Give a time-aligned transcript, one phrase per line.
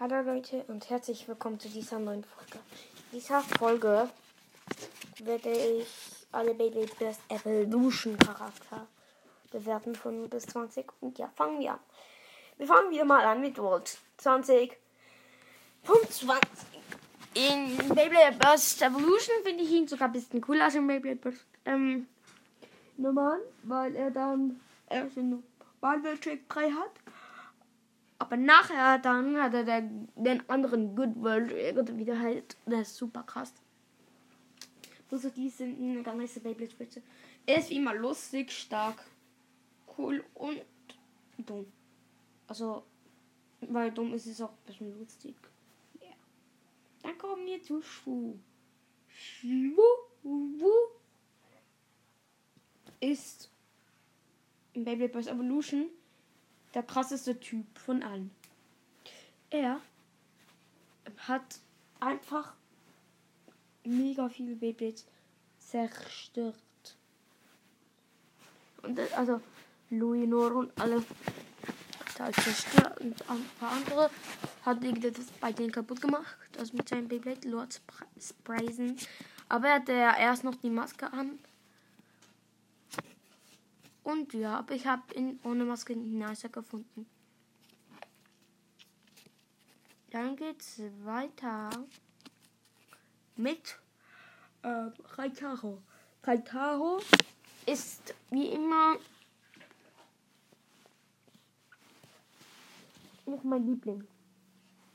[0.00, 2.60] Hallo Leute und herzlich willkommen zu dieser neuen Folge.
[3.10, 4.08] In dieser Folge
[5.18, 5.88] werde ich
[6.30, 8.86] alle Beyblade Best Evolution Charakter
[9.50, 10.86] bewerten von 0 bis 20.
[11.00, 11.80] Und ja, fangen wir an.
[12.58, 14.78] Wir fangen wieder mal an mit World 20.
[15.82, 16.48] Punkt 20.
[17.34, 21.44] In Beyblade Burst Evolution finde ich ihn sogar ein bisschen cooler als in Beyblade Burst
[21.64, 22.06] ähm,
[22.98, 25.42] normal, weil er dann erst in
[25.80, 26.92] Marvel Trick 3 hat.
[28.18, 32.56] Aber nachher dann hat er den, anderen Good World wieder halt.
[32.66, 33.52] Das ist super krass.
[35.10, 37.02] Also die sind eine ganz nice Beyblade Spitze.
[37.46, 39.02] Er ist wie immer lustig, stark,
[39.96, 40.62] cool und
[41.38, 41.66] dumm.
[42.46, 42.84] Also,
[43.60, 45.34] weil dumm ist es auch ein bisschen lustig.
[46.02, 46.14] Yeah.
[47.02, 48.34] Dann kommen wir zu Schuh.
[49.08, 49.76] Schuh
[53.00, 53.50] ist
[54.72, 55.86] in Beyblade Burst Evolution
[56.74, 58.30] der krasseste Typ von allen.
[59.50, 59.80] Er
[61.16, 61.60] hat
[62.00, 62.54] einfach
[63.84, 65.06] mega viele Beyblades
[65.58, 66.54] zerstört.
[68.82, 69.40] Und das, also
[69.90, 71.02] Luinor und alle
[72.06, 74.10] total zerstört und ein paar andere
[74.64, 77.80] hat das bei denen kaputt gemacht, also mit seinem Beyblade Lord
[78.20, 78.96] Sprazen.
[79.48, 81.38] Aber er hatte ja erst noch die Maske an
[84.08, 87.06] und ja, aber ich habe ihn ohne Maske nicer gefunden.
[90.10, 91.68] Dann geht's weiter
[93.36, 93.78] mit
[94.62, 95.82] äh, Kaitaro.
[96.22, 97.02] Kaitaro
[97.66, 98.96] ist wie immer
[103.26, 104.08] nicht mein Liebling.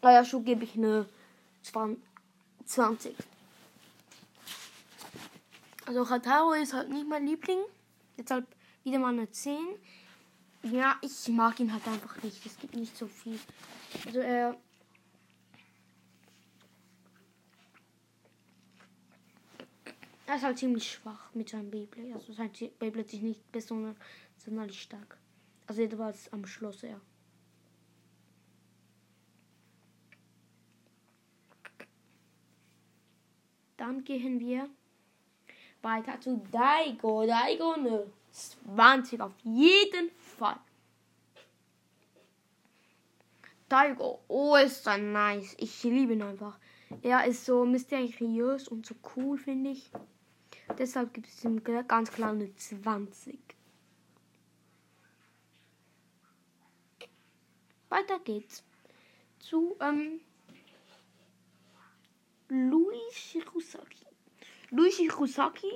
[0.00, 1.06] Naja, schon gebe ich eine
[2.64, 3.14] 20.
[5.84, 7.58] Also Kaitaro ist halt nicht mein Liebling.
[8.16, 8.46] Deshalb
[8.84, 9.56] wieder mal eine 10.
[10.64, 12.44] Ja, ich mag ihn halt einfach nicht.
[12.46, 13.38] Es gibt nicht so viel.
[14.06, 14.56] Also er.
[20.26, 22.14] Er ist halt ziemlich schwach mit seinem Beyblade.
[22.14, 23.96] Also sein Beyblade ist nicht besonders
[24.38, 25.18] sonderlich stark.
[25.66, 27.00] Also jedenfalls am Schloss er.
[33.76, 34.70] Dann gehen wir
[35.82, 37.26] weiter zu Daigo.
[37.26, 38.12] Daigo, ne.
[38.32, 40.58] 20 auf jeden Fall.
[43.68, 45.54] Daigo, oh, ist er nice.
[45.58, 46.58] Ich liebe ihn einfach.
[47.00, 49.90] Er ist so mysteriös und so cool, finde ich.
[50.78, 53.38] Deshalb gibt es ihm ganz klar eine 20.
[57.88, 58.64] Weiter geht's
[59.38, 60.20] zu ähm,
[62.48, 64.06] Luis Shirosaki.
[64.70, 65.72] Luis Shirosaki.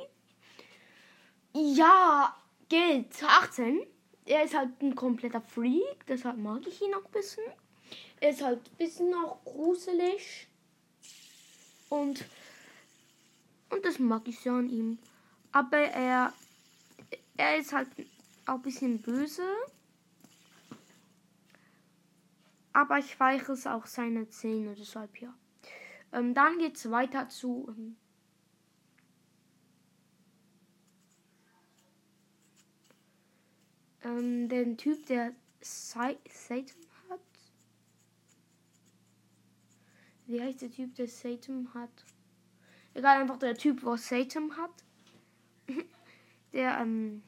[1.53, 2.35] Ja,
[2.69, 3.81] gilt 18.
[4.25, 7.45] Er ist halt ein kompletter Freak, deshalb mag ich ihn auch ein bisschen.
[8.21, 10.49] Er ist halt ein bisschen auch gruselig.
[11.89, 12.25] Und,
[13.71, 14.99] und das mag ich so an ihm.
[15.53, 16.33] Aber er,
[17.37, 17.89] er ist halt
[18.47, 19.47] auch ein bisschen böse.
[22.73, 25.33] Aber ich weichere auch seine Zähne, deshalb ja.
[26.13, 27.97] Ähm, dann es weiter zu ähm,
[34.07, 36.65] ähm, den Typ, der Satan
[37.09, 37.21] hat.
[40.27, 42.05] Wie heißt der Typ, der Satan hat?
[42.95, 44.85] Egal, einfach der Typ, was Satan hat.
[46.53, 47.23] der, ähm,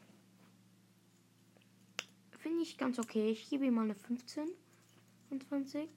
[2.39, 3.31] finde ich ganz okay.
[3.31, 4.49] Ich gebe ihm mal eine 15
[5.29, 5.89] von 20.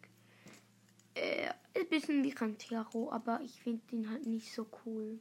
[1.13, 5.19] Äh, ein bisschen wie Cantero, aber ich finde ihn halt nicht so cool.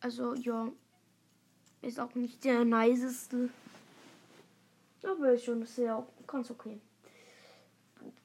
[0.00, 0.72] Also, ja,
[1.82, 3.50] ist auch nicht der niceste.
[5.02, 6.80] Aber ist schon sehr ganz okay.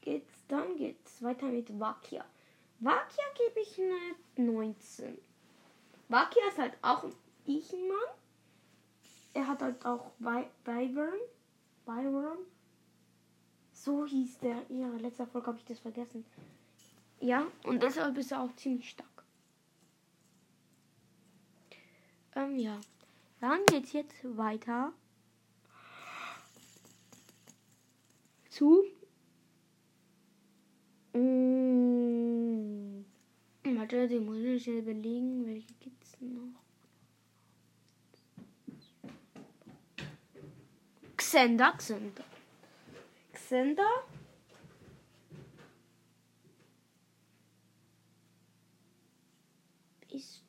[0.01, 2.25] Geht's, dann geht's weiter mit Vakia.
[2.79, 5.17] Vakia gebe ich eine 19.
[6.09, 7.13] Vakia ist halt auch ein
[7.45, 7.97] Ichmann.
[9.33, 11.19] Er hat halt auch Byron.
[11.85, 12.37] Byron.
[13.71, 14.63] So hieß der.
[14.69, 16.25] Ja, letzter Folge habe ich das vergessen.
[17.19, 19.23] Ja, und deshalb ist er auch ziemlich stark.
[22.35, 22.79] Ähm, ja.
[23.45, 24.91] Dann geht's jetzt weiter
[28.49, 28.83] zu
[31.13, 33.03] mmh,
[33.77, 36.59] Warte, die muss ich schnell überlegen, welche gibt's noch?
[41.15, 42.23] Xenda, Xenda.
[43.31, 43.83] Xenda.
[50.09, 50.41] Ist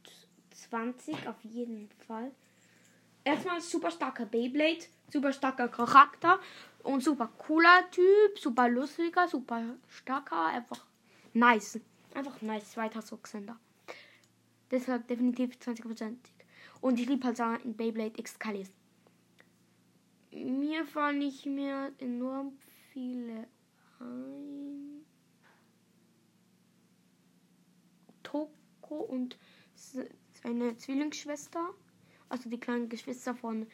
[0.55, 2.33] 20 auf jeden Fall.
[3.27, 6.39] Erstmal super starker Beyblade, super starker Charakter
[6.83, 10.87] und super cooler Typ, super lustiger, super starker, einfach
[11.35, 11.81] nice.
[12.15, 13.59] Einfach nice, zweiter Socksender.
[14.71, 16.17] Deshalb definitiv 20%.
[16.81, 18.73] Und ich liebe halt sagen Beyblade Excalibur.
[20.31, 22.57] Mir fallen nicht mehr enorm
[22.93, 23.49] viele
[23.99, 25.05] ein.
[28.23, 29.39] Toko und
[29.75, 31.75] seine Zwillingsschwester,
[32.29, 33.67] also die kleinen Geschwister von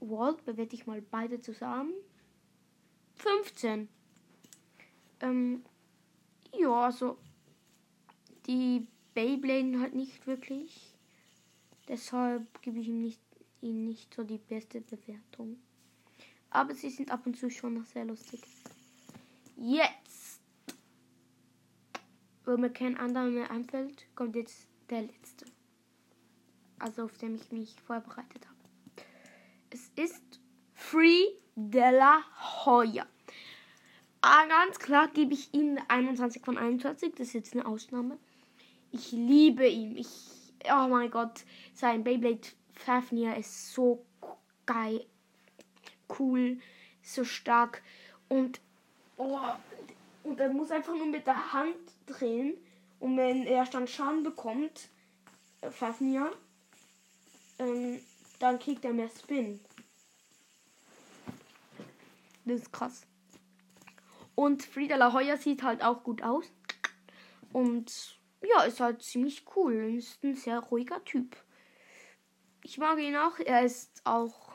[0.00, 1.92] Walt, bewerte ich mal beide zusammen.
[3.16, 3.88] 15.
[5.20, 5.64] Ähm,
[6.52, 7.18] ja, also
[8.46, 10.94] die Beyblade halt nicht wirklich.
[11.88, 13.20] Deshalb gebe ich ihm nicht,
[13.60, 15.58] ihnen nicht so die beste Bewertung.
[16.50, 18.40] Aber sie sind ab und zu schon noch sehr lustig.
[19.56, 20.40] Jetzt,
[22.44, 25.46] wo mir kein anderer mehr einfällt, kommt jetzt der letzte.
[26.84, 29.06] Also auf den ich mich vorbereitet habe.
[29.70, 30.22] Es ist
[30.74, 31.24] Free
[31.56, 32.20] de la
[32.66, 33.06] Hoya.
[34.20, 37.14] Ah, ganz klar gebe ich ihm 21 von 21.
[37.14, 38.18] Das ist jetzt eine Ausnahme.
[38.90, 39.96] Ich liebe ihn.
[39.96, 44.04] Ich, oh mein Gott, sein Beyblade Fafnir ist so
[44.66, 45.06] geil,
[46.18, 46.58] cool,
[47.02, 47.82] so stark
[48.28, 48.60] und
[49.16, 49.38] oh,
[50.22, 52.58] und er muss einfach nur mit der Hand drehen
[53.00, 54.90] und wenn er dann Schaden bekommt,
[55.62, 56.30] äh, Fafnir,
[57.58, 58.00] ähm,
[58.38, 59.60] dann kriegt er mehr Spin.
[62.44, 63.06] Das ist krass.
[64.34, 66.52] Und Frieda La Hoya sieht halt auch gut aus.
[67.52, 69.94] Und ja, ist halt ziemlich cool.
[69.96, 71.36] Ist ein sehr ruhiger Typ.
[72.62, 73.38] Ich mag ihn auch.
[73.38, 74.52] Er ist auch,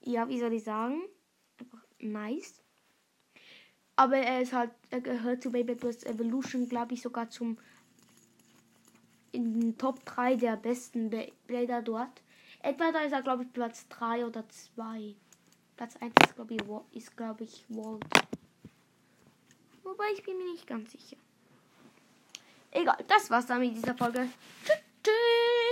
[0.00, 1.02] ja, wie soll ich sagen,
[1.60, 2.62] einfach nice.
[3.96, 7.58] Aber er ist halt, er gehört zu Baby Burst Evolution, glaube ich, sogar zum
[9.38, 11.10] in den Top 3 der besten
[11.46, 12.22] Blader dort.
[12.60, 15.14] Etwa da ist er, glaube ich, Platz 3 oder 2.
[15.76, 18.04] Platz 1 ist, glaube ich, ist, glaube ich, Walt.
[19.84, 21.16] Wobei ich bin mir nicht ganz sicher.
[22.72, 24.28] Egal, das war's dann mit dieser Folge.
[25.04, 25.68] Tschüss.